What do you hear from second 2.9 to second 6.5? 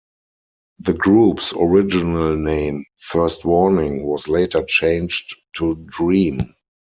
First Warning, was later changed to Dream.